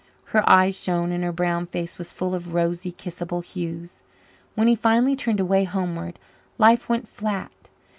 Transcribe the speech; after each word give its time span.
Her 0.23 0.41
eyes 0.49 0.81
shone 0.81 1.11
and 1.11 1.23
her 1.23 1.31
brown 1.31 1.67
face 1.67 1.99
was 1.99 2.11
full 2.11 2.33
of 2.33 2.55
rosy, 2.55 2.91
kissable 2.91 3.41
hues. 3.41 4.01
When 4.55 4.67
he 4.67 4.73
finally 4.73 5.15
turned 5.15 5.39
away 5.39 5.63
homeward, 5.65 6.17
life 6.57 6.89
went 6.89 7.07
flat. 7.07 7.51